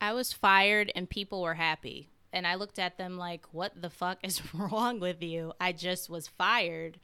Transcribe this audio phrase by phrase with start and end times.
[0.00, 2.08] I was fired and people were happy.
[2.32, 5.52] And I looked at them like, what the fuck is wrong with you?
[5.60, 6.98] I just was fired.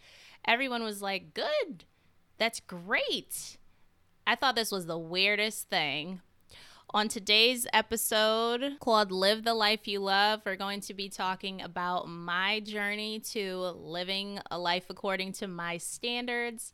[0.46, 1.84] Everyone was like, good.
[2.38, 3.56] That's great.
[4.26, 6.20] I thought this was the weirdest thing.
[6.90, 12.08] On today's episode called Live the Life You Love, we're going to be talking about
[12.08, 16.72] my journey to living a life according to my standards,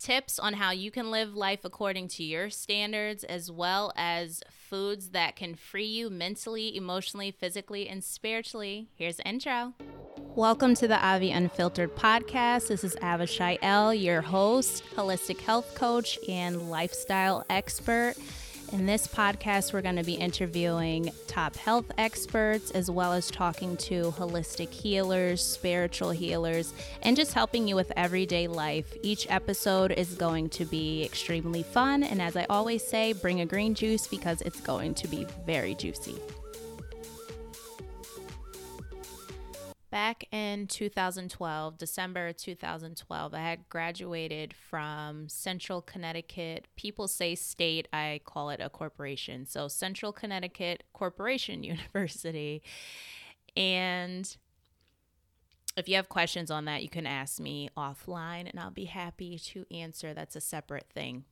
[0.00, 5.10] tips on how you can live life according to your standards, as well as foods
[5.10, 8.88] that can free you mentally, emotionally, physically, and spiritually.
[8.94, 9.74] Here's the intro.
[10.34, 12.68] Welcome to the Avi Unfiltered podcast.
[12.68, 18.14] This is Avishai El, your host, holistic health coach, and lifestyle expert.
[18.72, 23.76] In this podcast, we're going to be interviewing top health experts as well as talking
[23.78, 28.96] to holistic healers, spiritual healers, and just helping you with everyday life.
[29.02, 32.04] Each episode is going to be extremely fun.
[32.04, 35.74] And as I always say, bring a green juice because it's going to be very
[35.74, 36.14] juicy.
[39.90, 46.68] Back in 2012, December 2012, I had graduated from Central Connecticut.
[46.76, 49.46] People say state, I call it a corporation.
[49.46, 52.62] So, Central Connecticut Corporation University.
[53.56, 54.36] And
[55.76, 59.40] if you have questions on that, you can ask me offline and I'll be happy
[59.40, 60.14] to answer.
[60.14, 61.24] That's a separate thing.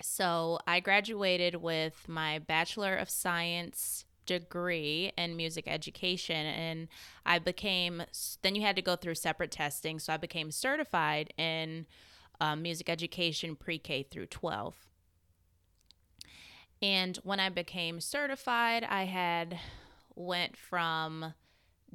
[0.00, 6.88] So, I graduated with my Bachelor of Science degree in music education and
[7.24, 8.02] I became
[8.42, 11.86] then you had to go through separate testing so I became certified in
[12.40, 14.76] um, music education pre-K through 12
[16.82, 19.58] and when I became certified I had
[20.14, 21.34] went from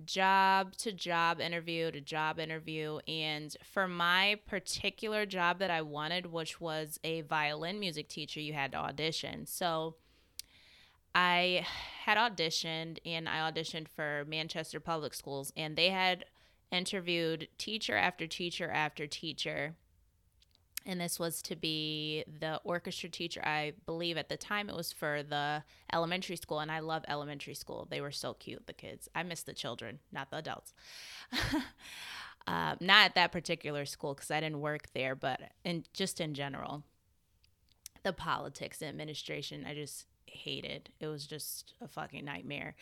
[0.05, 6.25] job to job interview to job interview and for my particular job that I wanted
[6.25, 9.45] which was a violin music teacher you had to audition.
[9.45, 9.95] So
[11.13, 11.65] I
[12.05, 16.25] had auditioned and I auditioned for Manchester Public Schools and they had
[16.71, 19.75] interviewed teacher after teacher after teacher.
[20.85, 23.41] And this was to be the orchestra teacher.
[23.43, 25.63] I believe at the time it was for the
[25.93, 26.59] elementary school.
[26.59, 27.87] And I love elementary school.
[27.89, 29.07] They were so cute, the kids.
[29.13, 30.73] I miss the children, not the adults.
[32.47, 36.33] uh, not at that particular school because I didn't work there, but in, just in
[36.33, 36.83] general.
[38.01, 40.89] The politics, and administration, I just hated.
[40.99, 42.75] It was just a fucking nightmare.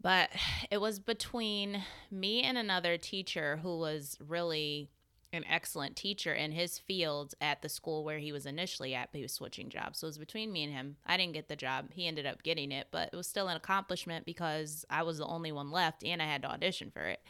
[0.00, 0.30] But
[0.70, 4.90] it was between me and another teacher who was really
[5.32, 9.18] an excellent teacher in his field at the school where he was initially at, but
[9.18, 9.98] he was switching jobs.
[9.98, 10.96] So it was between me and him.
[11.06, 11.90] I didn't get the job.
[11.92, 15.26] He ended up getting it, but it was still an accomplishment because I was the
[15.26, 17.20] only one left and I had to audition for it.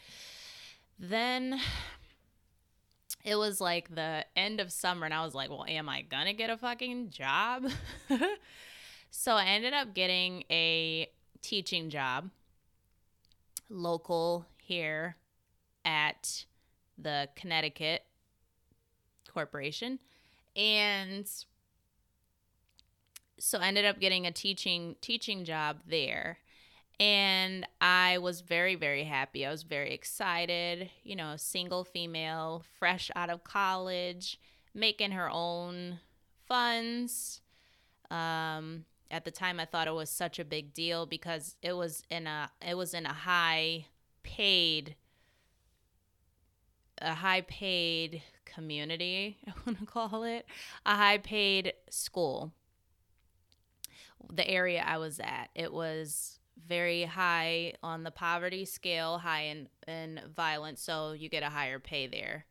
[0.99, 1.59] Then
[3.23, 6.33] it was like the end of summer, and I was like, well, am I gonna
[6.33, 7.67] get a fucking job?
[9.09, 11.09] So I ended up getting a
[11.41, 12.29] teaching job
[13.69, 15.17] local here
[15.85, 16.45] at
[16.97, 18.03] the Connecticut
[19.31, 19.99] Corporation.
[20.55, 21.29] And
[23.39, 26.39] so I ended up getting a teaching teaching job there.
[26.99, 29.45] And I was very, very happy.
[29.45, 30.89] I was very excited.
[31.03, 34.39] You know, single female, fresh out of college,
[34.73, 35.99] making her own
[36.47, 37.41] funds.
[38.09, 42.03] Um, at the time I thought it was such a big deal because it was
[42.09, 43.85] in a it was in a high
[44.23, 44.95] paid
[47.01, 50.45] a high paid community, I want to call it,
[50.85, 52.53] a high paid school.
[54.33, 59.69] The area I was at, it was very high on the poverty scale, high in,
[59.87, 62.45] in violence, so you get a higher pay there.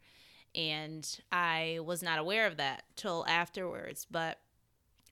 [0.55, 4.39] And I was not aware of that till afterwards, but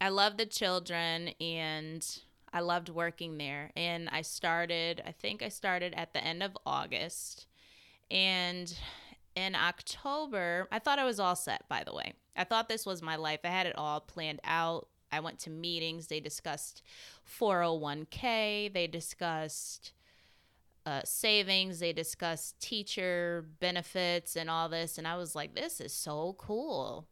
[0.04, 2.06] I love the children and
[2.52, 3.70] I loved working there.
[3.74, 7.46] And I started, I think I started at the end of August.
[8.10, 8.70] And
[9.34, 12.12] in October, I thought I was all set, by the way.
[12.36, 13.40] I thought this was my life.
[13.44, 14.88] I had it all planned out.
[15.10, 16.08] I went to meetings.
[16.08, 16.82] They discussed
[17.40, 19.94] 401k, they discussed
[20.84, 24.98] uh, savings, they discussed teacher benefits and all this.
[24.98, 27.08] And I was like, this is so cool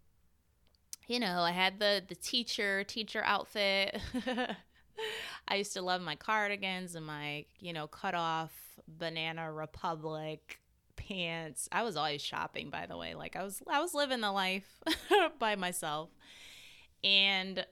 [1.13, 4.01] you know, I had the the teacher teacher outfit.
[5.49, 8.53] I used to love my cardigans and my, you know, cut off
[8.89, 10.59] banana republic
[10.97, 11.69] pants.
[11.71, 13.15] I was always shopping by the way.
[13.15, 14.81] Like I was I was living the life
[15.39, 16.09] by myself.
[17.05, 17.67] And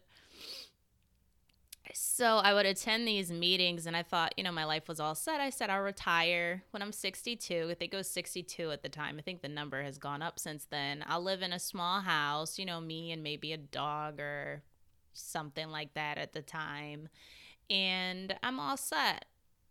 [1.94, 5.14] so I would attend these meetings and I thought, you know, my life was all
[5.14, 5.40] set.
[5.40, 7.68] I said I'll retire when I'm 62.
[7.70, 9.16] I think it was 62 at the time.
[9.18, 11.04] I think the number has gone up since then.
[11.06, 14.62] I'll live in a small house, you know, me and maybe a dog or
[15.12, 17.08] something like that at the time.
[17.68, 19.26] And I'm all set.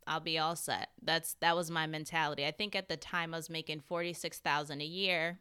[0.08, 0.90] I'll be all set.
[1.02, 2.46] That's that was my mentality.
[2.46, 5.40] I think at the time I was making 46,000 a year.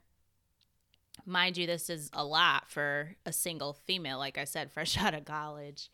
[1.26, 5.14] Mind you, this is a lot for a single female, like I said, fresh out
[5.14, 5.90] of college.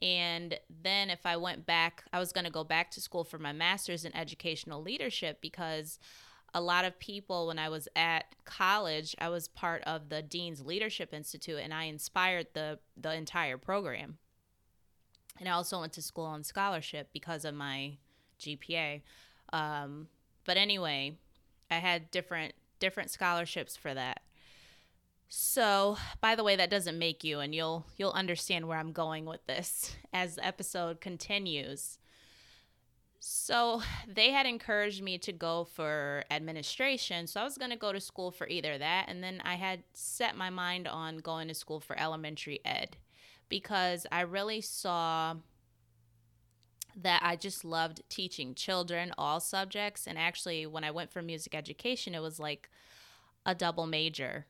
[0.00, 3.38] And then if I went back, I was going to go back to school for
[3.38, 5.98] my master's in educational leadership because
[6.54, 10.64] a lot of people when I was at college, I was part of the Dean's
[10.64, 14.18] Leadership Institute and I inspired the the entire program.
[15.38, 17.98] And I also went to school on scholarship because of my
[18.40, 19.02] GPA.
[19.52, 20.08] Um,
[20.44, 21.18] but anyway,
[21.70, 24.22] I had different different scholarships for that.
[25.28, 29.24] So, by the way, that doesn't make you, and you'll you'll understand where I'm going
[29.24, 31.98] with this as the episode continues.
[33.18, 37.26] So, they had encouraged me to go for administration.
[37.26, 39.82] So, I was going to go to school for either that, and then I had
[39.94, 42.96] set my mind on going to school for elementary ed
[43.48, 45.34] because I really saw
[46.96, 50.06] that I just loved teaching children all subjects.
[50.06, 52.70] And actually, when I went for music education, it was like
[53.44, 54.46] a double major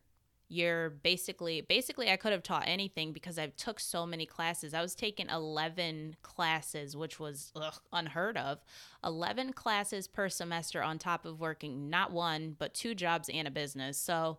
[0.48, 4.74] you're basically basically I could have taught anything because I took so many classes.
[4.74, 8.58] I was taking 11 classes, which was ugh, unheard of.
[9.04, 13.50] 11 classes per semester on top of working not one, but two jobs and a
[13.50, 13.98] business.
[13.98, 14.38] So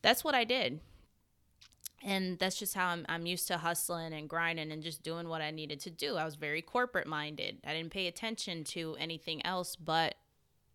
[0.00, 0.80] that's what I did.
[2.02, 5.42] And that's just how I'm I'm used to hustling and grinding and just doing what
[5.42, 6.16] I needed to do.
[6.16, 7.58] I was very corporate minded.
[7.66, 10.14] I didn't pay attention to anything else but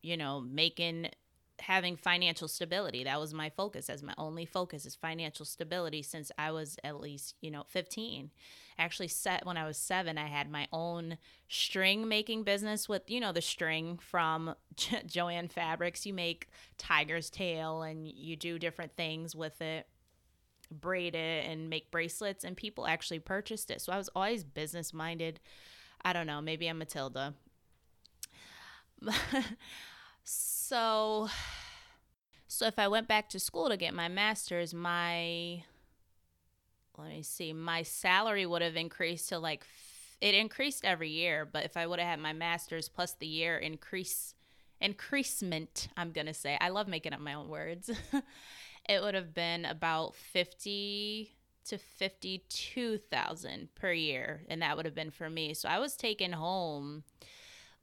[0.04, 1.08] you know, making
[1.64, 3.04] having financial stability.
[3.04, 7.00] That was my focus as my only focus is financial stability since I was at
[7.00, 8.32] least, you know, 15.
[8.78, 11.18] Actually set when I was 7, I had my own
[11.48, 14.56] string making business with, you know, the string from
[15.06, 16.06] Jo-Ann Fabrics.
[16.06, 19.88] You make tiger's tail and you do different things with it.
[20.70, 23.80] Braid it and make bracelets and people actually purchased it.
[23.80, 25.40] So I was always business minded.
[26.04, 27.36] I don't know, maybe I'm Matilda.
[30.64, 31.28] So
[32.48, 35.64] so if I went back to school to get my master's, my
[36.98, 39.66] let me see, my salary would have increased to like
[40.22, 43.58] it increased every year, but if I would have had my master's plus the year
[43.58, 44.36] increase
[44.80, 46.58] increasement, I'm going to say.
[46.62, 47.90] I love making up my own words.
[48.90, 55.12] it would have been about 50 to 52,000 per year and that would have been
[55.12, 55.54] for me.
[55.54, 57.04] So I was taken home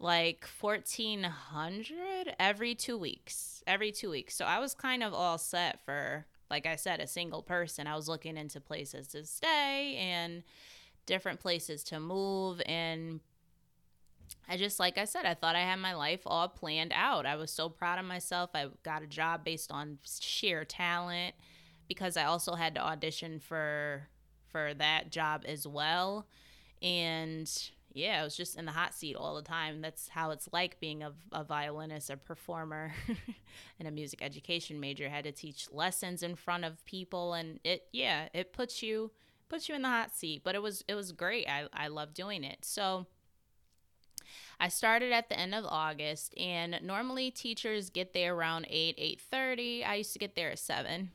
[0.00, 3.62] like 1400 every 2 weeks.
[3.66, 4.34] Every 2 weeks.
[4.34, 7.86] So I was kind of all set for like I said a single person.
[7.86, 10.42] I was looking into places to stay and
[11.06, 13.20] different places to move and
[14.48, 17.26] I just like I said, I thought I had my life all planned out.
[17.26, 18.50] I was so proud of myself.
[18.54, 21.34] I got a job based on sheer talent
[21.88, 24.08] because I also had to audition for
[24.48, 26.26] for that job as well.
[26.82, 27.50] And
[27.92, 29.80] yeah, I was just in the hot seat all the time.
[29.80, 32.92] That's how it's like being a, a violinist, a performer,
[33.78, 35.06] and a music education major.
[35.06, 39.10] I had to teach lessons in front of people, and it yeah, it puts you
[39.48, 40.42] puts you in the hot seat.
[40.44, 41.48] But it was it was great.
[41.48, 42.58] I I love doing it.
[42.64, 43.06] So
[44.60, 49.20] I started at the end of August, and normally teachers get there around eight eight
[49.20, 49.84] thirty.
[49.84, 51.10] I used to get there at seven.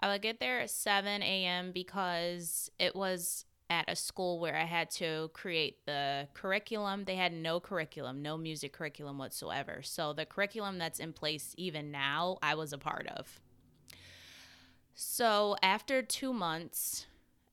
[0.00, 1.72] I would get there at 7 a.m.
[1.72, 7.04] because it was at a school where I had to create the curriculum.
[7.04, 9.82] They had no curriculum, no music curriculum whatsoever.
[9.82, 13.40] So the curriculum that's in place even now, I was a part of.
[14.94, 17.06] So after two months,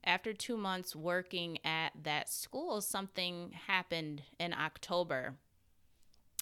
[0.03, 5.35] after two months working at that school, something happened in October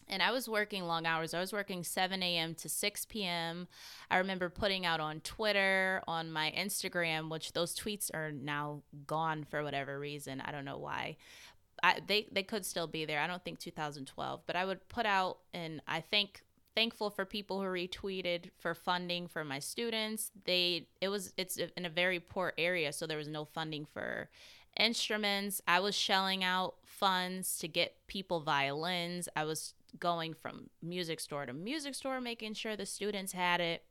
[0.07, 1.33] and I was working long hours.
[1.33, 2.55] I was working 7 a.m.
[2.55, 3.67] to 6 p.m.
[4.09, 9.43] I remember putting out on Twitter, on my Instagram, which those tweets are now gone
[9.43, 10.41] for whatever reason.
[10.41, 11.17] I don't know why.
[11.81, 13.19] I, they they could still be there.
[13.19, 16.43] I don't think 2012, but I would put out, and I think
[16.75, 20.31] thankful for people who retweeted for funding for my students.
[20.45, 24.29] They it was it's in a very poor area, so there was no funding for
[24.79, 25.61] instruments.
[25.67, 29.29] I was shelling out funds to get people violins.
[29.35, 33.83] I was going from music store to music store, making sure the students had it,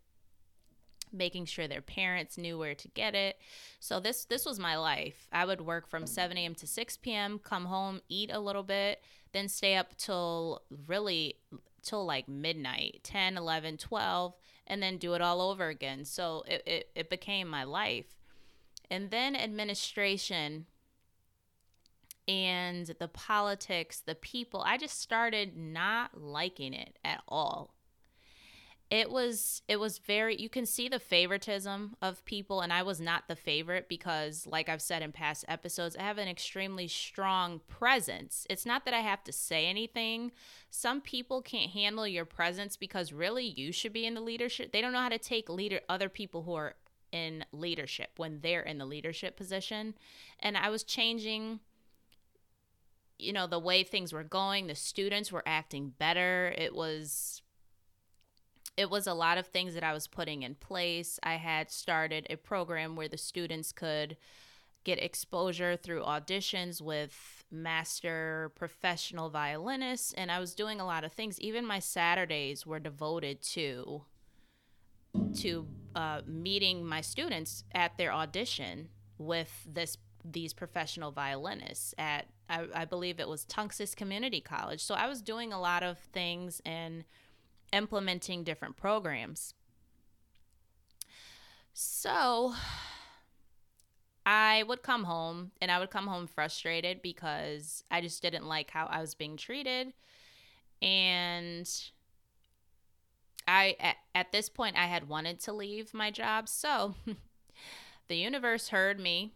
[1.12, 3.38] making sure their parents knew where to get it.
[3.80, 5.28] So this this was my life.
[5.32, 6.54] I would work from 7 a.m.
[6.56, 11.36] to 6 p.m., come home, eat a little bit, then stay up till really
[11.82, 14.34] till like midnight, 10, 11, 12,
[14.66, 16.04] and then do it all over again.
[16.04, 18.06] So it, it, it became my life.
[18.90, 20.66] And then administration
[22.28, 27.74] and the politics, the people, I just started not liking it at all.
[28.90, 33.00] it was it was very you can see the favoritism of people and I was
[33.00, 37.60] not the favorite because like I've said in past episodes I have an extremely strong
[37.68, 38.46] presence.
[38.50, 40.30] It's not that I have to say anything.
[40.70, 44.72] Some people can't handle your presence because really you should be in the leadership.
[44.72, 46.74] They don't know how to take leader other people who are
[47.12, 49.94] in leadership when they're in the leadership position.
[50.38, 51.60] And I was changing
[53.22, 56.54] you know the way things were going, the students were acting better.
[56.56, 57.42] It was
[58.76, 61.20] it was a lot of things that I was putting in place.
[61.22, 64.16] I had started a program where the students could
[64.84, 71.12] get exposure through auditions with master professional violinists and I was doing a lot of
[71.12, 71.38] things.
[71.40, 74.04] Even my Saturdays were devoted to
[75.36, 78.88] to uh, meeting my students at their audition
[79.18, 84.82] with this these professional violinists at I, I believe it was Tunxis Community College.
[84.82, 87.04] So I was doing a lot of things and
[87.72, 89.54] implementing different programs.
[91.72, 92.52] So
[94.26, 98.70] I would come home and I would come home frustrated because I just didn't like
[98.70, 99.94] how I was being treated.
[100.82, 101.68] And
[103.48, 106.48] I, at, at this point, I had wanted to leave my job.
[106.48, 106.94] So
[108.08, 109.32] the universe heard me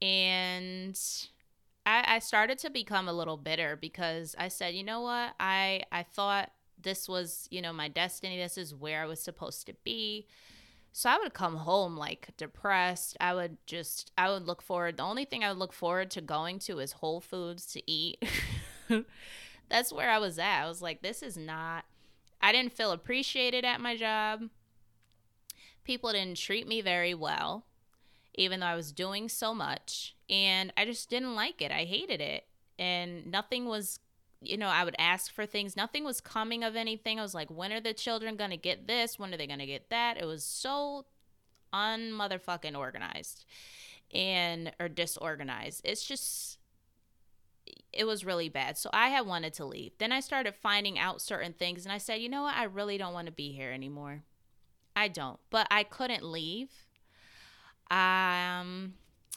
[0.00, 0.98] and
[1.86, 5.34] I, I started to become a little bitter because I said, you know what?
[5.40, 6.50] I, I thought
[6.80, 8.38] this was, you know, my destiny.
[8.38, 10.26] This is where I was supposed to be.
[10.92, 13.16] So I would come home like depressed.
[13.20, 14.96] I would just, I would look forward.
[14.96, 18.22] The only thing I would look forward to going to is Whole Foods to eat.
[19.68, 20.62] That's where I was at.
[20.64, 21.84] I was like, this is not,
[22.40, 24.44] I didn't feel appreciated at my job.
[25.84, 27.64] People didn't treat me very well,
[28.38, 30.16] even though I was doing so much.
[30.30, 31.70] And I just didn't like it.
[31.70, 32.46] I hated it.
[32.78, 34.00] And nothing was
[34.40, 35.76] you know, I would ask for things.
[35.76, 37.18] Nothing was coming of anything.
[37.18, 39.18] I was like, when are the children going to get this?
[39.18, 40.16] When are they going to get that?
[40.16, 41.06] It was so
[41.74, 43.44] unmotherfucking organized
[44.14, 45.80] and or disorganized.
[45.84, 46.58] It's just
[47.92, 48.78] it was really bad.
[48.78, 49.92] So I had wanted to leave.
[49.98, 52.56] Then I started finding out certain things and I said, "You know what?
[52.56, 54.22] I really don't want to be here anymore."
[54.94, 55.38] I don't.
[55.50, 56.70] But I couldn't leave.
[57.90, 58.94] Um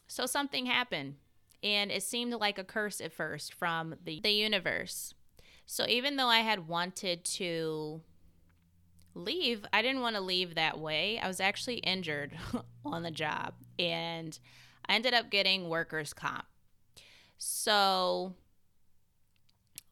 [0.08, 1.16] so something happened
[1.64, 5.14] and it seemed like a curse at first from the, the universe.
[5.66, 8.02] So even though I had wanted to
[9.14, 11.20] leave, I didn't want to leave that way.
[11.20, 12.34] I was actually injured
[12.86, 14.38] on the job and
[14.86, 16.46] I ended up getting workers' comp.
[17.38, 18.34] So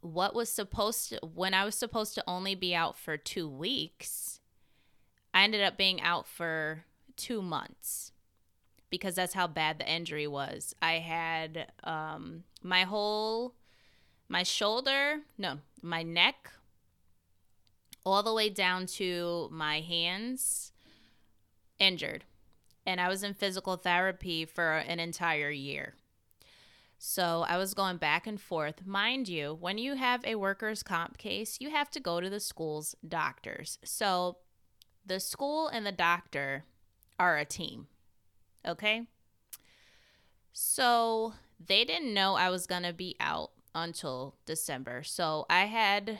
[0.01, 4.39] what was supposed to when I was supposed to only be out for 2 weeks,
[5.33, 6.83] I ended up being out for
[7.15, 8.11] 2 months
[8.89, 10.75] because that's how bad the injury was.
[10.81, 13.55] I had um, my whole,
[14.27, 16.51] my shoulder, no, my neck,
[18.05, 20.71] all the way down to my hands
[21.77, 22.25] injured.
[22.85, 25.93] And I was in physical therapy for an entire year.
[26.97, 28.85] So I was going back and forth.
[28.85, 32.41] Mind you, when you have a workers' comp case, you have to go to the
[32.41, 33.79] school's doctors.
[33.83, 34.37] So
[35.05, 36.65] the school and the doctor
[37.17, 37.87] are a team.
[38.67, 39.03] Okay.
[40.53, 41.33] So
[41.65, 45.03] they didn't know I was going to be out until December.
[45.03, 46.19] So I had,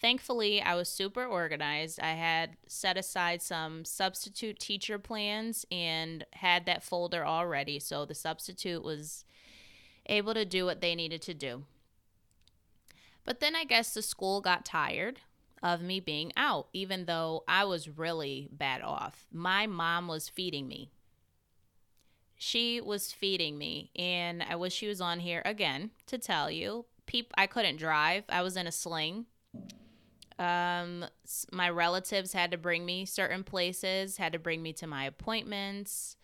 [0.00, 2.00] thankfully, I was super organized.
[2.00, 7.78] I had set aside some substitute teacher plans and had that folder already.
[7.78, 9.24] So the substitute was
[10.06, 11.64] able to do what they needed to do.
[13.24, 15.20] But then I guess the school got tired
[15.62, 19.26] of me being out, even though I was really bad off.
[19.30, 20.90] My mom was feeding me
[22.42, 26.86] she was feeding me and i wish she was on here again to tell you.
[27.04, 28.24] Peep i couldn't drive.
[28.30, 29.26] I was in a sling.
[30.38, 31.04] Um
[31.52, 36.16] my relatives had to bring me certain places had to bring me to my appointments.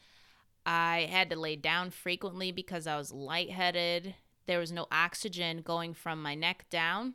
[0.65, 4.15] I had to lay down frequently because i was lightheaded.
[4.47, 7.13] There was no oxygen going from my neck down.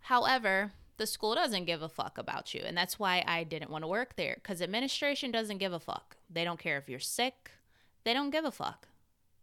[0.00, 0.72] However
[1.02, 2.62] the school doesn't give a fuck about you.
[2.64, 6.16] And that's why I didn't want to work there because administration doesn't give a fuck.
[6.30, 7.50] They don't care if you're sick,
[8.04, 8.86] they don't give a fuck.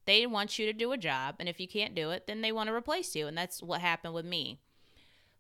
[0.06, 1.36] They want you to do a job.
[1.38, 3.28] And if you can't do it, then they want to replace you.
[3.28, 4.60] And that's what happened with me.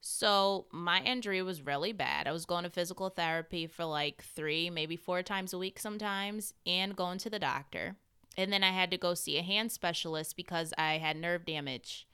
[0.02, 2.28] So my injury was really bad.
[2.28, 6.54] I was going to physical therapy for like three, maybe four times a week sometimes,
[6.68, 7.96] and going to the doctor.
[8.36, 12.06] And then I had to go see a hand specialist because I had nerve damage.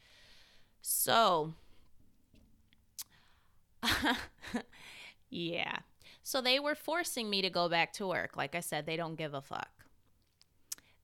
[0.82, 1.56] So
[5.30, 5.78] yeah.
[6.24, 8.36] So they were forcing me to go back to work.
[8.36, 9.70] Like I said, they don't give a fuck.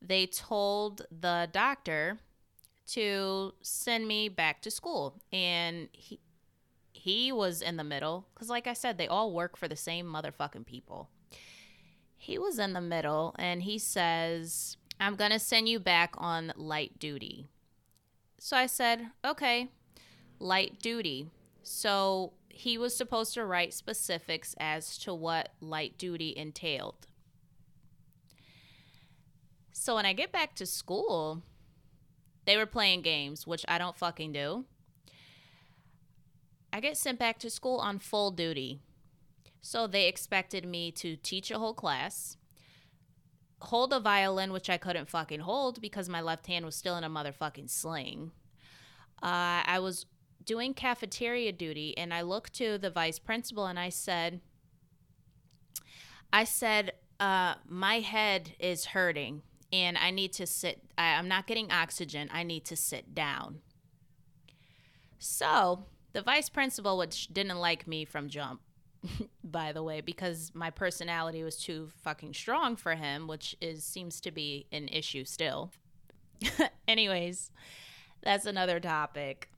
[0.01, 2.19] They told the doctor
[2.87, 6.19] to send me back to school and he
[7.01, 10.05] he was in the middle because, like I said, they all work for the same
[10.05, 11.09] motherfucking people.
[12.15, 16.53] He was in the middle and he says, I'm going to send you back on
[16.55, 17.47] light duty.
[18.37, 19.69] So I said, okay,
[20.39, 21.31] light duty.
[21.63, 27.07] So he was supposed to write specifics as to what light duty entailed.
[29.71, 31.41] So when I get back to school,
[32.45, 34.65] they were playing games, which I don't fucking do.
[36.73, 38.79] I get sent back to school on full duty.
[39.61, 42.37] So they expected me to teach a whole class,
[43.59, 47.03] hold a violin, which I couldn't fucking hold because my left hand was still in
[47.03, 48.31] a motherfucking sling.
[49.21, 50.05] Uh, I was
[50.45, 54.41] doing cafeteria duty and I looked to the vice principal and I said,
[56.33, 60.81] I said, uh, my head is hurting and I need to sit.
[60.97, 62.29] I, I'm not getting oxygen.
[62.33, 63.59] I need to sit down.
[65.19, 68.61] So the vice principal, which didn't like me from jump,
[69.43, 74.19] by the way, because my personality was too fucking strong for him, which is seems
[74.21, 75.71] to be an issue still.
[76.87, 77.51] Anyways,
[78.23, 79.49] that's another topic.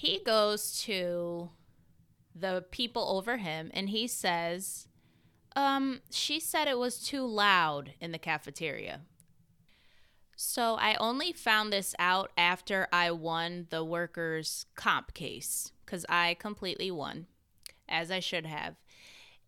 [0.00, 1.50] He goes to
[2.34, 4.88] the people over him and he says,
[5.54, 9.02] um, she said it was too loud in the cafeteria.
[10.36, 16.34] So I only found this out after I won the workers' comp case because I
[16.40, 17.26] completely won,
[17.86, 18.76] as I should have.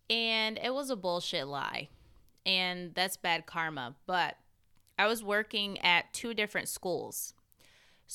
[0.07, 1.89] And it was a bullshit lie.
[2.45, 3.95] And that's bad karma.
[4.05, 4.37] But
[4.99, 7.33] I was working at two different schools.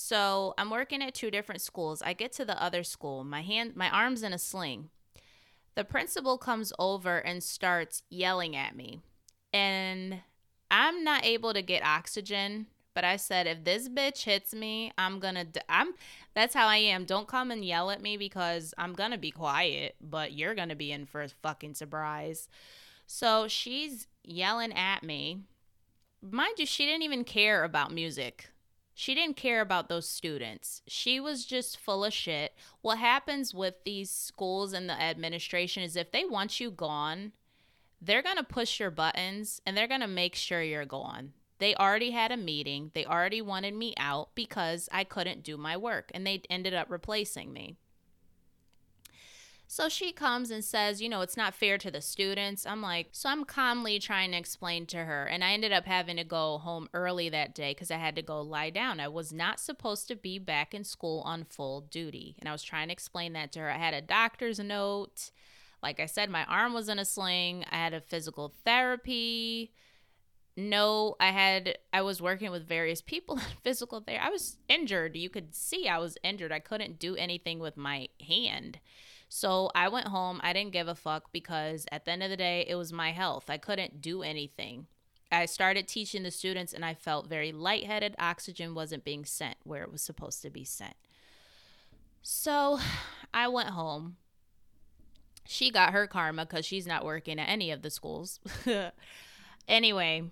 [0.00, 2.02] So I'm working at two different schools.
[2.02, 3.24] I get to the other school.
[3.24, 4.90] My hand my arm's in a sling.
[5.74, 9.00] The principal comes over and starts yelling at me.
[9.52, 10.20] And
[10.70, 15.18] I'm not able to get oxygen, but I said if this bitch hits me, I'm
[15.18, 15.94] going to I'm
[16.32, 17.04] that's how I am.
[17.04, 20.68] Don't come and yell at me because I'm going to be quiet, but you're going
[20.68, 22.48] to be in for a fucking surprise.
[23.08, 25.40] So she's yelling at me.
[26.22, 28.50] Mind you, she didn't even care about music.
[29.00, 30.82] She didn't care about those students.
[30.88, 32.52] She was just full of shit.
[32.80, 37.30] What happens with these schools and the administration is if they want you gone,
[38.02, 41.32] they're going to push your buttons and they're going to make sure you're gone.
[41.60, 42.90] They already had a meeting.
[42.92, 46.90] They already wanted me out because I couldn't do my work and they ended up
[46.90, 47.76] replacing me.
[49.70, 52.64] So she comes and says, you know, it's not fair to the students.
[52.64, 55.26] I'm like, so I'm calmly trying to explain to her.
[55.26, 58.22] And I ended up having to go home early that day because I had to
[58.22, 58.98] go lie down.
[58.98, 62.34] I was not supposed to be back in school on full duty.
[62.38, 63.70] And I was trying to explain that to her.
[63.70, 65.30] I had a doctor's note.
[65.82, 67.66] Like I said, my arm was in a sling.
[67.70, 69.74] I had a physical therapy.
[70.56, 74.24] No, I had I was working with various people in physical therapy.
[74.24, 75.14] I was injured.
[75.14, 76.52] You could see I was injured.
[76.52, 78.80] I couldn't do anything with my hand.
[79.28, 80.40] So I went home.
[80.42, 83.12] I didn't give a fuck because at the end of the day, it was my
[83.12, 83.50] health.
[83.50, 84.86] I couldn't do anything.
[85.30, 88.14] I started teaching the students and I felt very lightheaded.
[88.18, 90.94] Oxygen wasn't being sent where it was supposed to be sent.
[92.22, 92.78] So
[93.34, 94.16] I went home.
[95.46, 98.38] She got her karma because she's not working at any of the schools.
[99.68, 100.24] anyway,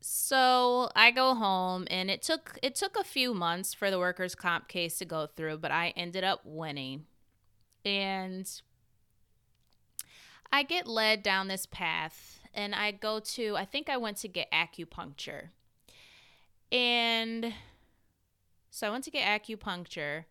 [0.00, 4.34] so I go home and it took it took a few months for the workers
[4.34, 7.06] comp case to go through, but I ended up winning.
[7.86, 8.50] And
[10.52, 14.28] I get led down this path and I go to, I think I went to
[14.28, 15.50] get acupuncture.
[16.72, 17.54] And
[18.70, 20.24] so I went to get acupuncture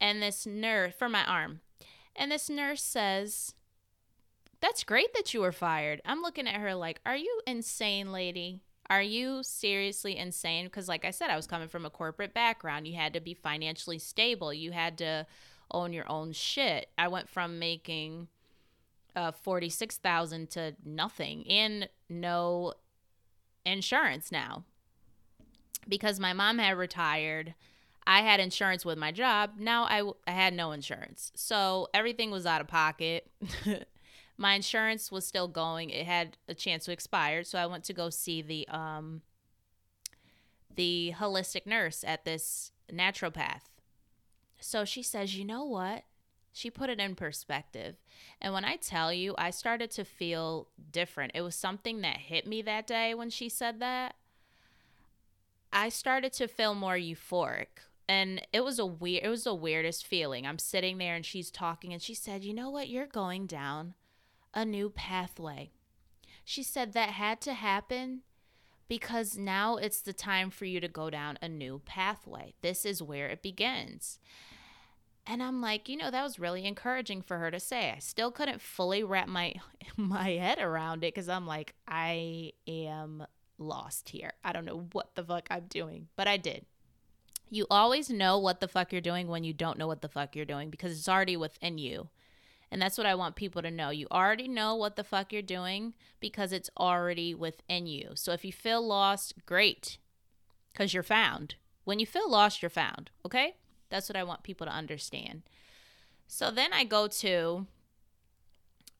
[0.00, 1.60] and this nurse for my arm.
[2.16, 3.54] And this nurse says,
[4.60, 6.02] That's great that you were fired.
[6.04, 8.62] I'm looking at her like, Are you insane, lady?
[8.90, 10.64] Are you seriously insane?
[10.64, 12.88] Because, like I said, I was coming from a corporate background.
[12.88, 14.52] You had to be financially stable.
[14.52, 15.26] You had to
[15.70, 16.88] own your own shit.
[16.96, 18.28] I went from making
[19.14, 22.74] uh, 46,000 to nothing and no
[23.64, 24.64] insurance now.
[25.88, 27.54] Because my mom had retired,
[28.06, 29.52] I had insurance with my job.
[29.58, 31.32] Now I, I had no insurance.
[31.34, 33.30] So everything was out of pocket.
[34.38, 35.90] my insurance was still going.
[35.90, 39.22] It had a chance to expire, so I went to go see the um
[40.74, 43.62] the holistic nurse at this naturopath
[44.60, 46.04] so she says, You know what?
[46.52, 47.96] She put it in perspective.
[48.40, 51.32] And when I tell you, I started to feel different.
[51.34, 54.16] It was something that hit me that day when she said that.
[55.72, 57.66] I started to feel more euphoric.
[58.08, 60.46] And it was a weird it was the weirdest feeling.
[60.46, 62.88] I'm sitting there and she's talking and she said, "You know what?
[62.88, 63.94] You're going down
[64.54, 65.70] a new pathway."
[66.42, 68.22] She said that had to happen
[68.88, 72.54] because now it's the time for you to go down a new pathway.
[72.62, 74.18] This is where it begins.
[75.26, 77.92] And I'm like, you know, that was really encouraging for her to say.
[77.94, 79.54] I still couldn't fully wrap my
[79.96, 83.26] my head around it cuz I'm like I am
[83.58, 84.32] lost here.
[84.42, 86.64] I don't know what the fuck I'm doing, but I did.
[87.50, 90.34] You always know what the fuck you're doing when you don't know what the fuck
[90.34, 92.08] you're doing because it's already within you.
[92.70, 93.90] And that's what I want people to know.
[93.90, 98.10] You already know what the fuck you're doing because it's already within you.
[98.14, 99.98] So if you feel lost, great,
[100.72, 101.54] because you're found.
[101.84, 103.10] When you feel lost, you're found.
[103.24, 103.56] Okay?
[103.88, 105.42] That's what I want people to understand.
[106.26, 107.66] So then I go to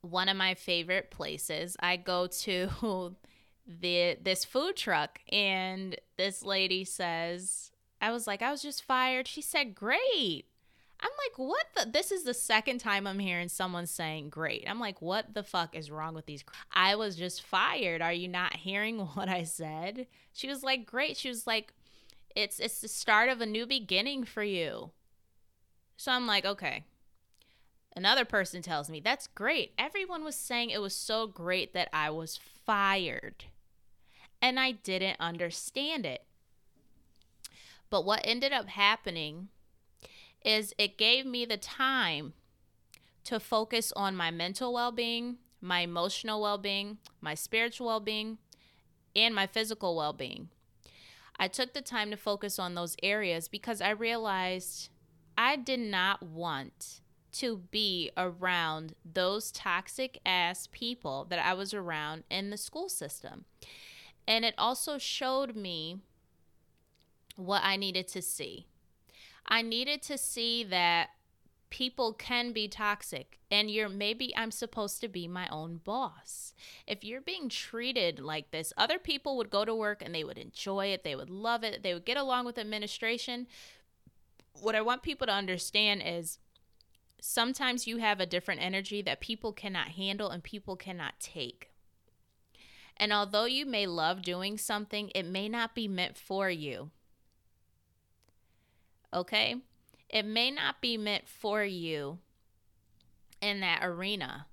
[0.00, 1.76] one of my favorite places.
[1.81, 3.14] I go to
[3.66, 9.28] the this food truck and this lady says, I was like, I was just fired.
[9.28, 10.46] She said, "Great."
[11.00, 11.90] I'm like, what the?
[11.90, 14.64] This is the second time I'm hearing someone saying great.
[14.68, 16.44] I'm like, what the fuck is wrong with these?
[16.72, 18.02] I was just fired.
[18.02, 20.06] Are you not hearing what I said?
[20.32, 21.16] She was like, great.
[21.16, 21.72] She was like,
[22.34, 24.90] it's it's the start of a new beginning for you.
[25.96, 26.84] So I'm like, okay.
[27.96, 29.72] Another person tells me, that's great.
[29.76, 33.46] Everyone was saying it was so great that I was fired.
[34.40, 36.22] And I didn't understand it.
[37.90, 39.48] But what ended up happening
[40.44, 42.33] is it gave me the time
[43.24, 48.38] to focus on my mental well being, my emotional well being, my spiritual well being,
[49.14, 50.48] and my physical well being.
[51.38, 54.88] I took the time to focus on those areas because I realized
[55.37, 57.01] I did not want
[57.33, 63.44] to be around those toxic ass people that I was around in the school system.
[64.27, 65.98] And it also showed me
[67.37, 68.66] what I needed to see.
[69.48, 71.11] I needed to see that
[71.70, 76.54] people can be toxic and you're maybe I'm supposed to be my own boss.
[76.87, 80.38] If you're being treated like this, other people would go to work and they would
[80.38, 83.46] enjoy it, they would love it, they would get along with administration.
[84.52, 86.38] What I want people to understand is
[87.20, 91.70] sometimes you have a different energy that people cannot handle and people cannot take.
[92.96, 96.90] And although you may love doing something, it may not be meant for you.
[99.12, 99.57] Okay?
[100.09, 102.18] It may not be meant for you
[103.40, 104.47] in that arena.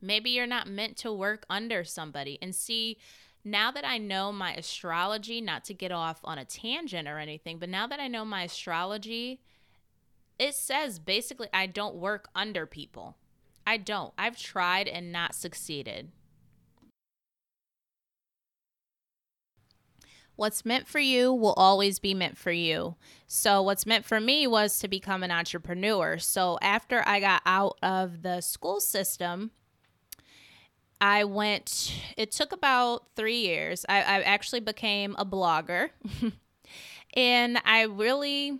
[0.00, 2.38] Maybe you're not meant to work under somebody.
[2.42, 2.98] And see,
[3.44, 7.58] now that I know my astrology, not to get off on a tangent or anything,
[7.58, 9.40] but now that I know my astrology,
[10.38, 13.16] it says basically I don't work under people.
[13.66, 14.12] I don't.
[14.18, 16.10] I've tried and not succeeded.
[20.36, 22.96] What's meant for you will always be meant for you.
[23.26, 26.18] So, what's meant for me was to become an entrepreneur.
[26.18, 29.52] So, after I got out of the school system,
[31.00, 33.84] I went, it took about three years.
[33.88, 35.90] I, I actually became a blogger.
[37.14, 38.58] and I really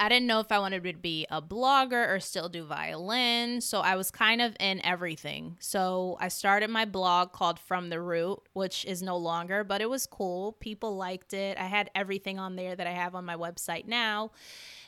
[0.00, 3.60] I didn't know if I wanted to be a blogger or still do violin.
[3.60, 5.56] So I was kind of in everything.
[5.58, 9.90] So I started my blog called From the Root, which is no longer, but it
[9.90, 10.52] was cool.
[10.52, 11.58] People liked it.
[11.58, 14.30] I had everything on there that I have on my website now.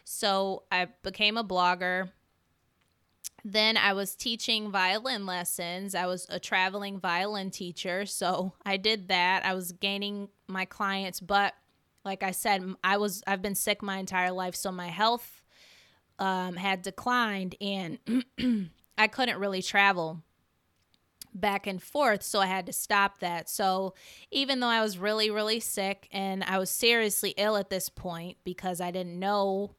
[0.04, 2.10] So I became a blogger.
[3.44, 5.94] Then I was teaching violin lessons.
[5.94, 8.06] I was a traveling violin teacher.
[8.06, 9.44] So I did that.
[9.44, 11.54] I was gaining my clients, but
[12.04, 15.42] like I said, I was I've been sick my entire life, so my health
[16.18, 17.98] um, had declined, and
[18.98, 20.22] I couldn't really travel
[21.34, 23.48] back and forth, so I had to stop that.
[23.48, 23.94] So
[24.30, 28.38] even though I was really really sick and I was seriously ill at this point
[28.44, 29.74] because I didn't know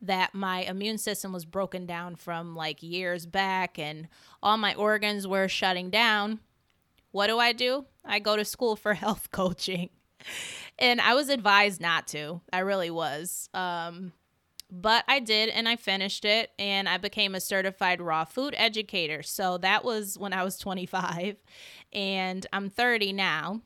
[0.00, 4.08] that my immune system was broken down from like years back and
[4.42, 6.40] all my organs were shutting down.
[7.10, 7.86] What do I do?
[8.04, 9.90] I go to school for health coaching
[10.78, 12.40] and I was advised not to.
[12.52, 13.48] I really was.
[13.54, 14.12] Um,
[14.70, 19.22] but I did, and I finished it, and I became a certified raw food educator.
[19.22, 21.36] So that was when I was 25,
[21.92, 23.60] and I'm 30 now.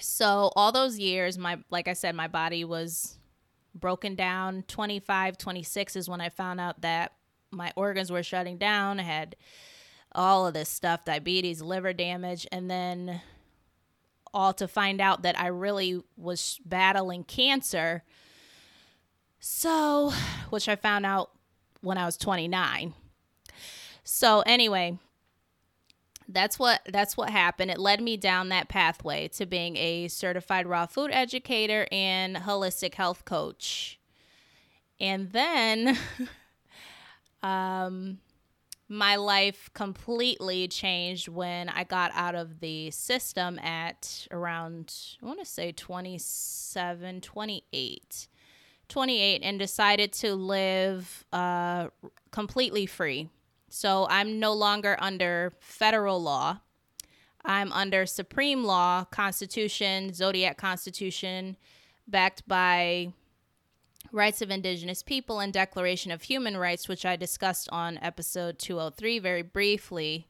[0.00, 3.18] So all those years, my like I said, my body was
[3.74, 4.62] broken down.
[4.68, 7.12] 25, 26 is when I found out that
[7.50, 9.00] my organs were shutting down.
[9.00, 9.36] I had
[10.12, 13.20] all of this stuff diabetes, liver damage, and then
[14.32, 18.02] all to find out that I really was battling cancer.
[19.40, 20.12] So,
[20.50, 21.30] which I found out
[21.80, 22.94] when I was 29.
[24.04, 24.98] So, anyway,
[26.28, 27.70] that's what that's what happened.
[27.70, 32.94] It led me down that pathway to being a certified raw food educator and holistic
[32.94, 33.98] health coach.
[35.00, 35.96] And then
[37.42, 38.18] um
[38.88, 45.38] my life completely changed when I got out of the system at around, I want
[45.40, 48.28] to say 27, 28.
[48.88, 51.88] 28 and decided to live uh,
[52.30, 53.28] completely free.
[53.68, 56.60] So I'm no longer under federal law.
[57.44, 61.56] I'm under supreme law, constitution, zodiac constitution,
[62.06, 63.12] backed by
[64.12, 69.18] rights of indigenous people and declaration of human rights which i discussed on episode 203
[69.18, 70.28] very briefly.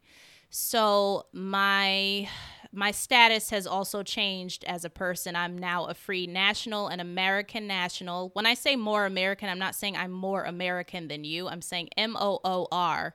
[0.50, 2.28] So my
[2.72, 5.34] my status has also changed as a person.
[5.36, 8.30] I'm now a free national and american national.
[8.32, 11.48] When i say more american i'm not saying i'm more american than you.
[11.48, 13.14] I'm saying m-o-o-r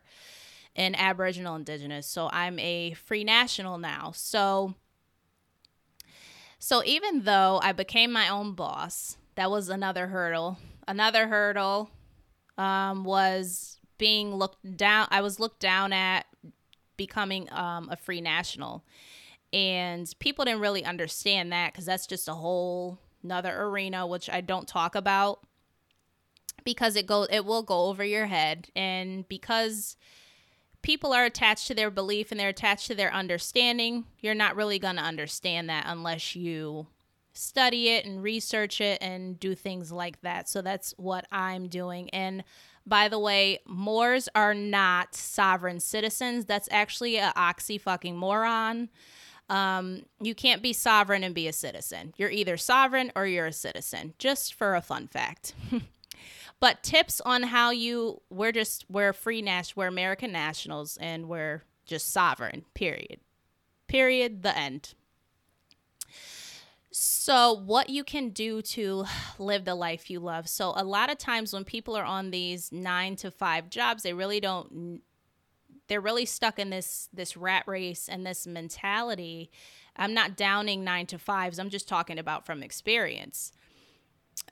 [0.75, 2.07] in aboriginal indigenous.
[2.07, 4.11] So i'm a free national now.
[4.15, 4.75] So
[6.59, 10.57] so even though i became my own boss that was another hurdle.
[10.87, 11.89] Another hurdle
[12.57, 15.07] um, was being looked down.
[15.11, 16.25] I was looked down at
[16.97, 18.83] becoming um, a free national,
[19.51, 24.41] and people didn't really understand that because that's just a whole another arena which I
[24.41, 25.39] don't talk about
[26.65, 29.95] because it go it will go over your head, and because
[30.81, 34.77] people are attached to their belief and they're attached to their understanding, you're not really
[34.77, 36.87] going to understand that unless you
[37.33, 40.47] study it and research it and do things like that.
[40.47, 42.09] So that's what I'm doing.
[42.11, 42.43] And
[42.85, 46.45] by the way, Moors are not sovereign citizens.
[46.45, 48.89] That's actually a oxy fucking moron.
[49.49, 52.13] Um, you can't be sovereign and be a citizen.
[52.17, 54.13] You're either sovereign or you're a citizen.
[54.17, 55.53] Just for a fun fact.
[56.59, 61.63] but tips on how you we're just we're free national we're American nationals and we're
[61.85, 62.63] just sovereign.
[62.73, 63.19] Period.
[63.87, 64.43] Period.
[64.43, 64.93] The end.
[66.95, 69.05] So, what you can do to
[69.39, 70.47] live the life you love.
[70.47, 74.13] So, a lot of times when people are on these 9 to 5 jobs, they
[74.13, 75.01] really don't
[75.87, 79.49] they're really stuck in this this rat race and this mentality.
[79.95, 81.59] I'm not downing 9 to 5s.
[81.59, 83.51] I'm just talking about from experience.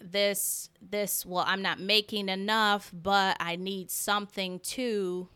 [0.01, 5.30] This this well, I'm not making enough, but I need something to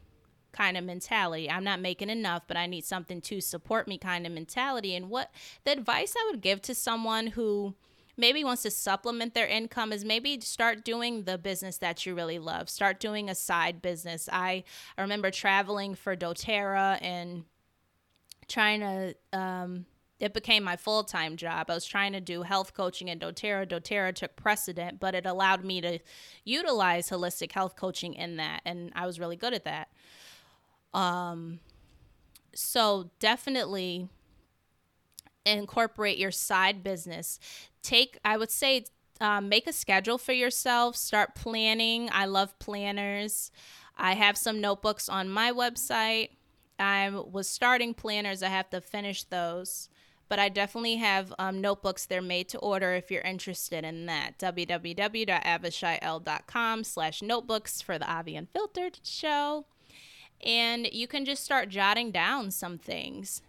[0.55, 1.49] kind of mentality.
[1.49, 4.95] I'm not making enough, but I need something to support me kind of mentality.
[4.95, 5.31] And what
[5.63, 7.75] the advice I would give to someone who
[8.17, 12.39] maybe wants to supplement their income is maybe start doing the business that you really
[12.39, 12.69] love.
[12.69, 14.29] Start doing a side business.
[14.31, 14.63] I,
[14.97, 17.43] remember traveling for doTERRA and
[18.47, 19.85] trying to um,
[20.17, 21.69] it became my full-time job.
[21.69, 23.67] I was trying to do health coaching in doTERRA.
[23.67, 25.99] doTERRA took precedent, but it allowed me to
[26.45, 29.89] utilize holistic health coaching in that and I was really good at that.
[30.95, 31.59] Um,
[32.55, 34.09] so definitely
[35.45, 37.39] incorporate your side business.
[37.83, 38.85] Take, I would say,
[39.21, 40.95] um, make a schedule for yourself.
[40.95, 42.09] Start planning.
[42.11, 43.51] I love planners.
[43.97, 46.29] I have some notebooks on my website.
[46.79, 48.41] I was starting planners.
[48.41, 49.89] I have to finish those.
[50.27, 52.07] But I definitely have um, notebooks.
[52.07, 54.39] They're made to order if you're interested in that.
[54.39, 59.67] www.avishaiel.com slash notebooks for the Avi Unfiltered show
[60.45, 63.41] and you can just start jotting down some things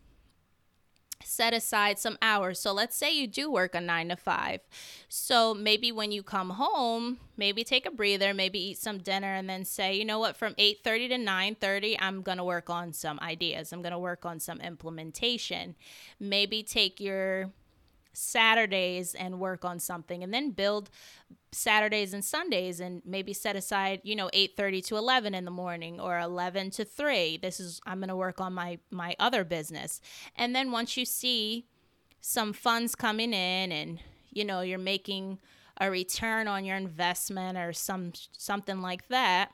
[1.27, 2.61] set aside some hours.
[2.61, 4.61] So let's say you do work a 9 to 5.
[5.09, 9.49] So maybe when you come home, maybe take a breather, maybe eat some dinner and
[9.49, 13.73] then say, "You know what, from 8:30 to 9:30, I'm to work on some ideas.
[13.73, 15.75] I'm to work on some implementation."
[16.21, 17.53] Maybe take your
[18.17, 20.91] Saturdays and work on something and then build
[21.53, 26.01] Saturdays and Sundays and maybe set aside, you know, 8:30 to 11 in the morning
[26.01, 27.37] or 11 to 3.
[27.37, 30.01] This is I'm going to work on my my other business.
[30.35, 31.67] And then once you see
[32.21, 34.01] some funds coming in and
[34.31, 35.39] you know, you're making
[35.81, 39.51] a return on your investment or some something like that,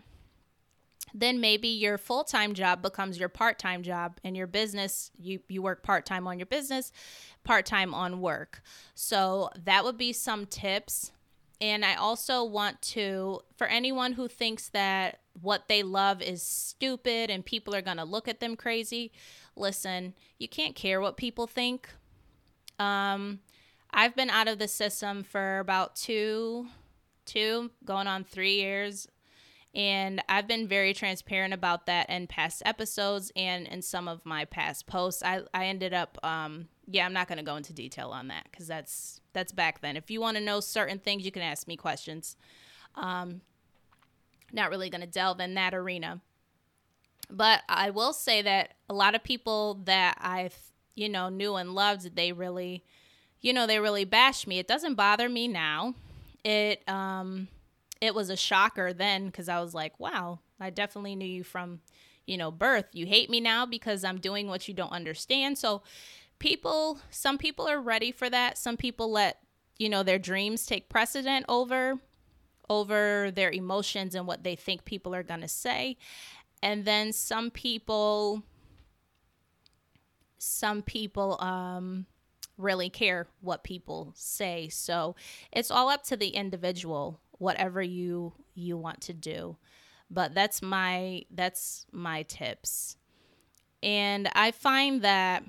[1.14, 5.82] then maybe your full-time job becomes your part-time job and your business you you work
[5.82, 6.92] part-time on your business
[7.44, 8.62] part-time on work.
[8.94, 11.12] So that would be some tips.
[11.60, 17.30] And i also want to for anyone who thinks that what they love is stupid
[17.30, 19.12] and people are going to look at them crazy
[19.56, 21.88] listen you can't care what people think.
[22.78, 23.40] Um
[23.94, 26.66] i've been out of the system for about two
[27.26, 29.06] two going on three years
[29.74, 34.44] and I've been very transparent about that in past episodes and in some of my
[34.44, 35.22] past posts.
[35.22, 38.48] I, I ended up, um, yeah, I'm not going to go into detail on that
[38.50, 39.96] because that's that's back then.
[39.96, 42.37] If you want to know certain things, you can ask me questions.
[42.94, 43.40] Um,
[44.52, 46.20] not really going to delve in that arena.
[47.30, 50.54] But I will say that a lot of people that I've,
[50.94, 52.85] you know, knew and loved, they really,
[53.40, 54.58] you know, they really bashed me.
[54.58, 55.94] It doesn't bother me now.
[56.44, 57.48] It, um,
[58.02, 61.78] it was a shocker then because I was like, wow, I definitely knew you from,
[62.26, 62.86] you know, birth.
[62.92, 65.56] You hate me now because I'm doing what you don't understand.
[65.56, 65.82] So,
[66.40, 68.58] people, some people are ready for that.
[68.58, 69.38] Some people let,
[69.78, 72.00] you know, their dreams take precedent over
[72.68, 75.96] over their emotions and what they think people are going to say.
[76.60, 78.42] And then some people
[80.38, 82.06] some people um
[82.58, 84.68] really care what people say.
[84.68, 85.14] So
[85.52, 89.57] it's all up to the individual whatever you you want to do.
[90.09, 92.96] But that's my that's my tips.
[93.83, 95.42] And I find that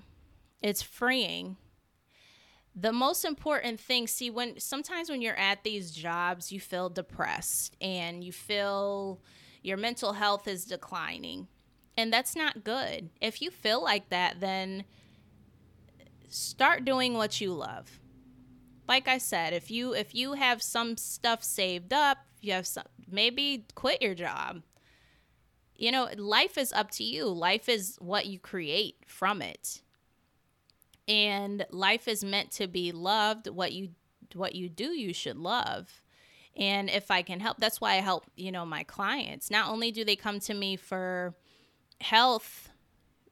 [0.62, 1.58] it's freeing.
[2.76, 7.76] The most important thing, see, when sometimes when you're at these jobs, you feel depressed
[7.80, 9.22] and you feel
[9.62, 11.48] your mental health is declining.
[11.96, 13.12] And that's not good.
[13.22, 14.86] If you feel like that, then
[16.30, 18.00] start doing what you love.
[18.88, 22.86] Like I said, if you if you have some stuff saved up, you have some
[23.10, 24.62] maybe quit your job.
[25.76, 27.26] You know, life is up to you.
[27.26, 29.82] Life is what you create from it.
[31.08, 33.48] And life is meant to be loved.
[33.48, 33.90] What you
[34.34, 36.02] what you do, you should love.
[36.56, 39.50] And if I can help, that's why I help, you know, my clients.
[39.50, 41.34] Not only do they come to me for
[42.00, 42.70] health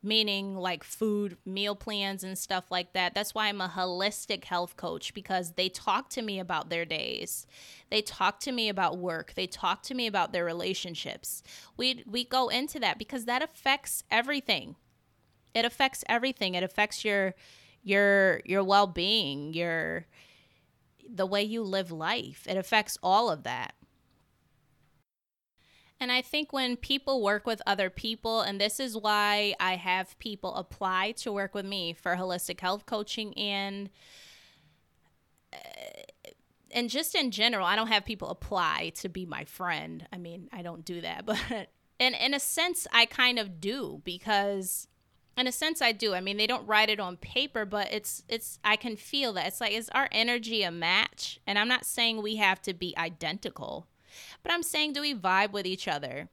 [0.03, 3.13] meaning like food, meal plans, and stuff like that.
[3.13, 7.45] That's why I'm a holistic health coach because they talk to me about their days.
[7.89, 9.33] They talk to me about work.
[9.35, 11.43] They talk to me about their relationships.
[11.77, 14.75] We we go into that because that affects everything.
[15.53, 16.55] It affects everything.
[16.55, 17.35] It affects your
[17.83, 20.07] your your well-being, your
[21.13, 22.47] the way you live life.
[22.49, 23.73] It affects all of that.
[26.01, 30.17] And I think when people work with other people, and this is why I have
[30.17, 33.91] people apply to work with me for holistic health coaching and
[35.53, 35.57] uh,
[36.71, 40.07] and just in general, I don't have people apply to be my friend.
[40.11, 44.01] I mean, I don't do that, but in in a sense, I kind of do
[44.03, 44.87] because
[45.37, 46.15] in a sense I do.
[46.15, 49.45] I mean, they don't write it on paper, but it's it's I can feel that.
[49.45, 51.39] It's like is our energy a match?
[51.45, 53.85] And I'm not saying we have to be identical.
[54.43, 56.29] But I'm saying, do we vibe with each other?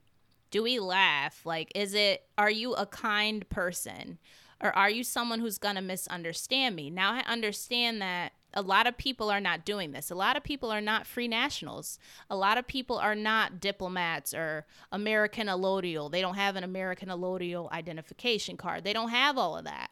[0.50, 1.44] Do we laugh?
[1.44, 4.18] Like, is it, are you a kind person?
[4.60, 6.90] Or are you someone who's going to misunderstand me?
[6.90, 10.10] Now, I understand that a lot of people are not doing this.
[10.10, 11.98] A lot of people are not free nationals.
[12.30, 16.10] A lot of people are not diplomats or American allodial.
[16.10, 18.84] They don't have an American allodial identification card.
[18.84, 19.90] They don't have all of that.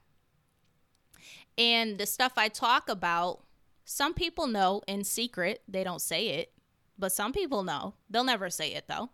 [1.58, 3.42] And the stuff I talk about,
[3.84, 6.52] some people know in secret, they don't say it
[6.98, 7.94] but some people know.
[8.10, 9.10] They'll never say it though.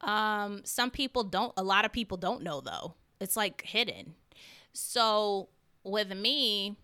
[0.00, 2.94] Um, some people don't, a lot of people don't know though.
[3.20, 4.14] It's like hidden.
[4.72, 5.48] So
[5.82, 6.76] with me,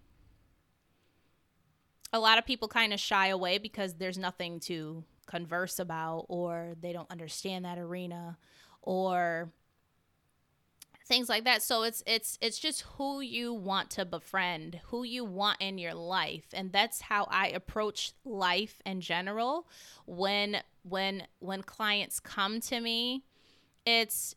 [2.12, 6.74] a lot of people kind of shy away because there's nothing to converse about or
[6.80, 8.38] they don't understand that arena
[8.82, 9.50] or
[11.04, 11.62] things like that.
[11.62, 15.94] So it's it's it's just who you want to befriend who you want in your
[15.94, 16.46] life.
[16.52, 19.68] And that's how i approach life in general.
[20.06, 23.24] When when when clients come to me
[23.86, 24.34] it's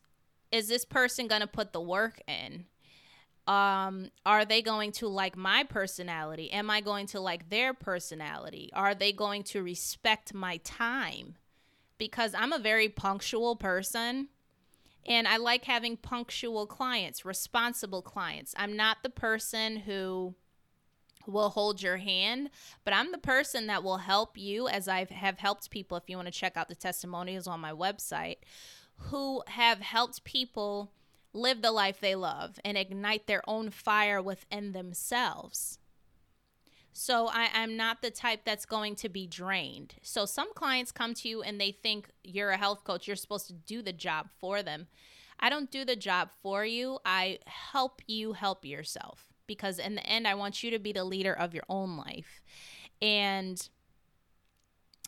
[0.51, 2.65] is this person going to put the work in?
[3.47, 6.51] Um are they going to like my personality?
[6.51, 8.69] Am i going to like their personality?
[8.73, 11.35] Are they going to respect my time?
[11.97, 14.27] Because i'm a very punctual person
[15.07, 18.53] and I like having punctual clients, responsible clients.
[18.57, 20.35] I'm not the person who
[21.25, 22.49] will hold your hand,
[22.83, 25.97] but I'm the person that will help you as I have helped people.
[25.97, 28.37] If you want to check out the testimonials on my website,
[28.97, 30.91] who have helped people
[31.33, 35.79] live the life they love and ignite their own fire within themselves.
[36.99, 39.93] So I, am not the type that's going to be drained.
[40.01, 43.45] So some clients come to you and they think you're a health coach, you're supposed
[43.47, 44.87] to do the job for them.
[45.39, 46.97] I don't do the job for you.
[47.05, 51.03] I help you help yourself because in the end I want you to be the
[51.03, 52.41] leader of your own life.
[52.99, 53.69] And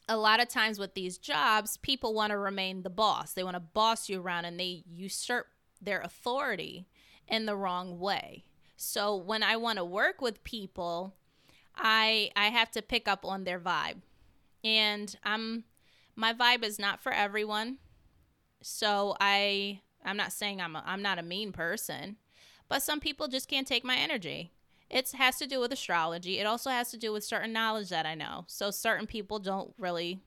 [0.08, 3.34] a lot of times with these jobs, people want to remain the boss.
[3.34, 5.47] They want to boss you around and they usurp
[5.82, 6.86] their authority
[7.28, 8.45] in the wrong way.
[8.78, 11.15] So when I want to work with people,
[11.80, 14.02] I I have to pick up on their vibe.
[14.63, 15.63] And I'm
[16.15, 17.78] my vibe is not for everyone.
[18.62, 22.18] So I I'm not saying I'm a, I'm not a mean person,
[22.68, 24.51] but some people just can't take my energy.
[24.89, 26.39] It has to do with astrology.
[26.39, 28.45] It also has to do with certain knowledge that I know.
[28.47, 30.20] So certain people don't really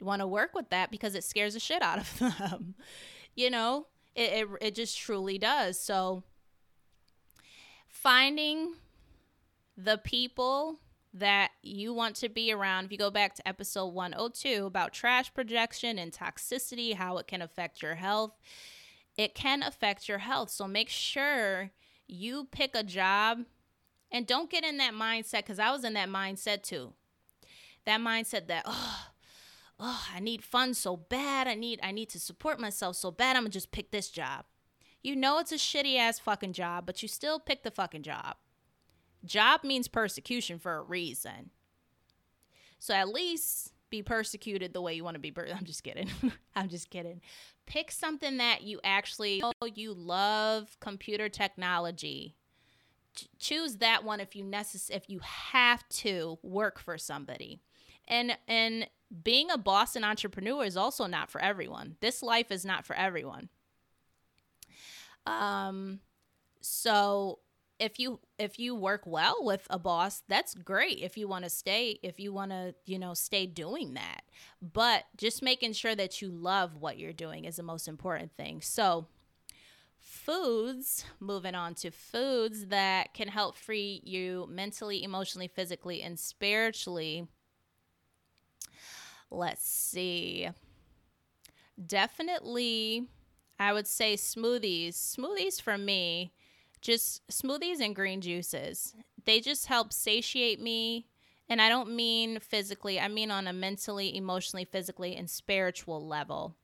[0.00, 2.74] want to work with that because it scares the shit out of them.
[3.34, 5.78] you know, it, it it just truly does.
[5.80, 6.24] So
[7.88, 8.74] finding
[9.76, 10.78] the people
[11.12, 12.86] that you want to be around.
[12.86, 17.40] If you go back to episode 102 about trash projection and toxicity, how it can
[17.40, 18.32] affect your health,
[19.16, 20.50] it can affect your health.
[20.50, 21.70] So make sure
[22.06, 23.44] you pick a job
[24.12, 26.92] and don't get in that mindset because I was in that mindset too.
[27.86, 29.06] That mindset that, oh,
[29.80, 31.48] oh, I need funds so bad.
[31.48, 33.36] I need I need to support myself so bad.
[33.36, 34.44] I'm gonna just pick this job.
[35.02, 38.36] You know it's a shitty ass fucking job, but you still pick the fucking job.
[39.26, 41.50] Job means persecution for a reason.
[42.78, 45.30] So at least be persecuted the way you want to be.
[45.30, 46.10] Per- I'm just kidding.
[46.56, 47.20] I'm just kidding.
[47.66, 49.42] Pick something that you actually
[49.74, 52.36] you love computer technology.
[53.14, 57.60] Ch- choose that one if you necess- if you have to work for somebody.
[58.08, 58.88] And and
[59.22, 61.96] being a boss and entrepreneur is also not for everyone.
[62.00, 63.48] This life is not for everyone.
[65.26, 66.00] Um
[66.60, 67.40] so
[67.78, 71.50] if you if you work well with a boss that's great if you want to
[71.50, 74.22] stay if you want to you know stay doing that.
[74.60, 78.60] But just making sure that you love what you're doing is the most important thing.
[78.60, 79.06] So
[79.98, 87.26] foods moving on to foods that can help free you mentally emotionally physically and spiritually.
[89.30, 90.48] Let's see.
[91.84, 93.06] Definitely
[93.58, 94.94] i would say smoothies.
[94.94, 96.32] Smoothies for me
[96.80, 98.94] just smoothies and green juices.
[99.24, 101.06] They just help satiate me.
[101.48, 106.56] And I don't mean physically, I mean on a mentally, emotionally, physically, and spiritual level.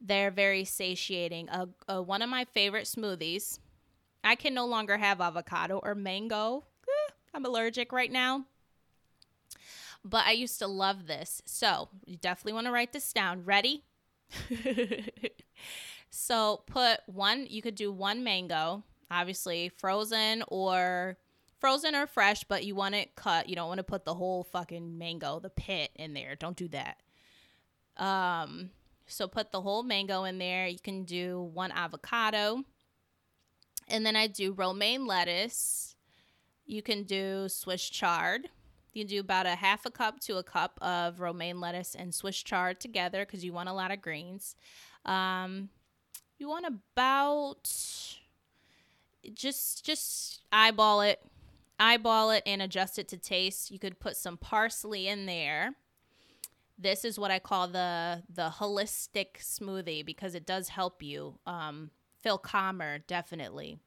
[0.00, 1.48] They're very satiating.
[1.50, 3.58] Uh, one of my favorite smoothies,
[4.24, 6.64] I can no longer have avocado or mango.
[6.86, 8.44] Eh, I'm allergic right now.
[10.04, 11.42] But I used to love this.
[11.44, 13.44] So you definitely want to write this down.
[13.44, 13.84] Ready?
[16.10, 21.16] so put one, you could do one mango, obviously frozen or
[21.58, 23.48] frozen or fresh, but you want it cut.
[23.48, 26.36] You don't want to put the whole fucking mango, the pit in there.
[26.36, 26.98] Don't do that.
[27.96, 28.70] Um,
[29.06, 30.68] so put the whole mango in there.
[30.68, 32.64] You can do one avocado.
[33.88, 35.96] And then I do romaine lettuce.
[36.66, 38.48] You can do Swiss chard.
[38.92, 42.14] You can do about a half a cup to a cup of romaine lettuce and
[42.14, 44.54] Swiss chard together because you want a lot of greens.
[45.04, 45.70] Um,
[46.38, 47.70] you want about
[49.34, 51.20] just just eyeball it
[51.80, 53.70] eyeball it and adjust it to taste.
[53.70, 55.74] You could put some parsley in there.
[56.80, 61.90] This is what i call the the holistic smoothie because it does help you um,
[62.20, 63.78] feel calmer definitely.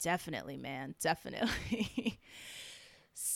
[0.00, 2.18] Definitely man definitely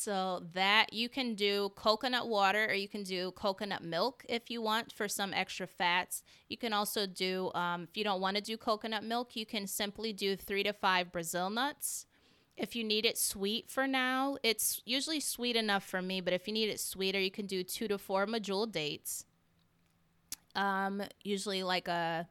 [0.07, 4.62] So that you can do coconut water or you can do coconut milk if you
[4.62, 6.22] want for some extra fats.
[6.48, 9.66] You can also do, um, if you don't want to do coconut milk, you can
[9.66, 12.07] simply do three to five Brazil nuts.
[12.57, 16.46] If you need it sweet for now, it's usually sweet enough for me, but if
[16.46, 19.24] you need it sweeter, you can do two to four medjool dates.
[20.54, 22.28] Um, usually like a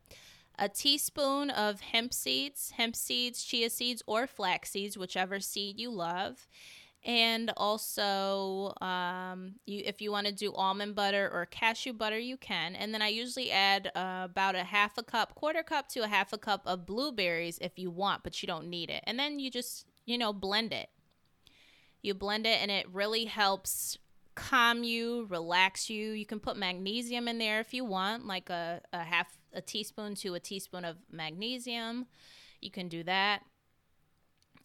[0.58, 5.92] a teaspoon of hemp seeds, hemp seeds, chia seeds, or flax seeds, whichever seed you
[5.92, 6.48] love
[7.06, 12.36] and also um, you if you want to do almond butter or cashew butter you
[12.36, 12.76] can.
[12.76, 16.08] And then i usually add uh, about a half a cup quarter cup to a
[16.08, 19.04] half a cup of blueberries if you want but you don't need it.
[19.06, 20.90] And then you just you know blend it.
[22.02, 23.98] You blend it and it really helps
[24.34, 26.12] calm you relax you.
[26.12, 30.16] You can put magnesium in there if you want like a, a half a teaspoon
[30.16, 32.08] to a teaspoon of magnesium.
[32.62, 33.44] You can do that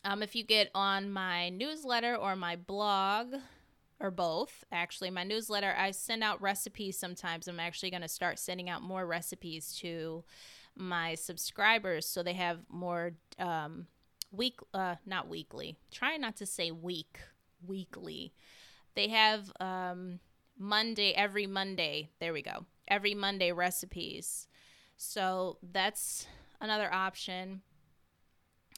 [0.05, 3.34] um, if you get on my newsletter or my blog,
[4.01, 7.46] or both, actually, my newsletter, I send out recipes sometimes.
[7.46, 10.24] I'm actually going to start sending out more recipes to
[10.74, 13.86] my subscribers so they have more um,
[14.32, 17.18] week, uh, not weekly, try not to say week,
[17.66, 18.32] weekly.
[18.94, 20.20] They have um,
[20.59, 24.46] Monday, every Monday, there we go, every Monday recipes.
[24.96, 26.26] So that's
[26.61, 27.62] another option.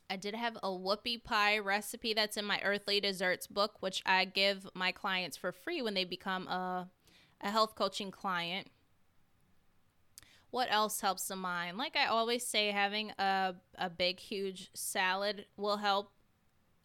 [0.09, 4.25] I did have a whoopie pie recipe that's in my Earthly Desserts book, which I
[4.25, 6.89] give my clients for free when they become a,
[7.41, 8.69] a health coaching client.
[10.51, 11.79] What else helps the mind?
[11.79, 16.13] Like I always say, having a, a big, huge salad will help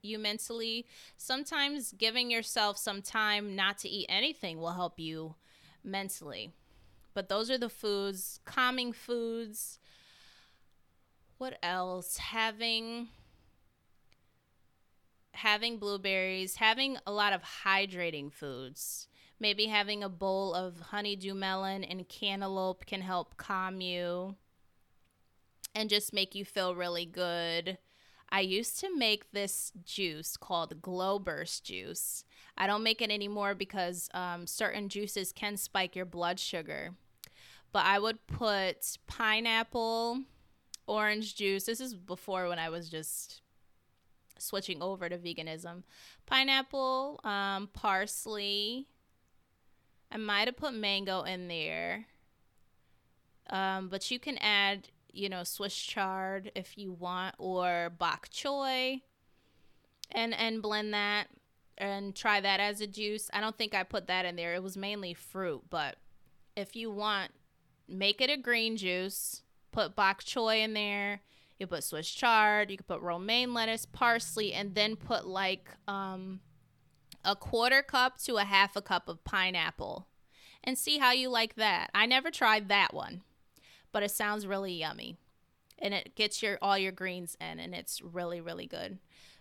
[0.02, 0.86] you mentally.
[1.18, 5.36] Sometimes giving yourself some time not to eat anything will help you
[5.84, 6.54] mentally.
[7.14, 9.80] But those are the foods, calming foods.
[11.38, 12.18] What else?
[12.18, 13.10] Having
[15.34, 19.08] having blueberries, having a lot of hydrating foods.
[19.40, 24.36] Maybe having a bowl of honeydew melon and cantaloupe can help calm you
[25.76, 27.78] and just make you feel really good.
[28.30, 32.26] I used to make this juice called Glow Burst juice.
[32.58, 36.96] I don't make it anymore because um, certain juices can spike your blood sugar.
[37.72, 40.24] But I would put pineapple,
[40.88, 41.66] orange juice.
[41.66, 43.42] This is before when I was just
[44.40, 45.84] switching over to veganism.
[46.26, 48.88] Pineapple, um, parsley,
[50.12, 52.06] I might have put mango in there.
[53.50, 59.02] Um, but you can add, you know, Swiss chard if you want, or bok choy,
[60.12, 61.28] and and blend that
[61.78, 63.30] and try that as a juice.
[63.34, 64.56] I don't think I put that in there.
[64.56, 65.98] It was mainly fruit, but
[66.56, 67.32] if you want,
[67.88, 69.44] make it a green juice.
[69.78, 71.22] Put bok choy in there.
[71.60, 72.72] You put Swiss chard.
[72.72, 76.40] You can put romaine lettuce, parsley, and then put like um,
[77.24, 80.08] a quarter cup to a half a cup of pineapple,
[80.64, 81.92] and see how you like that.
[81.94, 83.22] I never tried that one,
[83.92, 85.20] but it sounds really yummy,
[85.78, 88.98] and it gets your all your greens in, and it's really really good.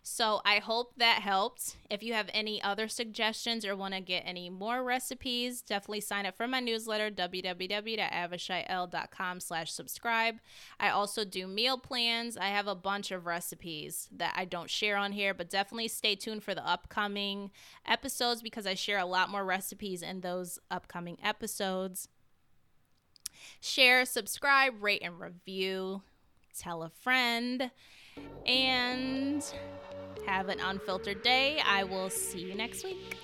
[0.09, 1.79] So I hope that helped.
[1.91, 6.27] If you have any other suggestions or want to get any more recipes, definitely sign
[6.27, 10.37] up for my newsletter, www.avishaiel.com slash subscribe.
[10.79, 12.37] I also do meal plans.
[12.37, 16.15] I have a bunch of recipes that I don't share on here, but definitely stay
[16.15, 17.51] tuned for the upcoming
[17.85, 22.07] episodes because I share a lot more recipes in those upcoming episodes.
[23.61, 26.03] Share, subscribe, rate, and review.
[26.57, 27.73] Tell a friend.
[28.47, 29.45] And
[30.27, 31.61] have an unfiltered day.
[31.65, 33.17] I will see you next week.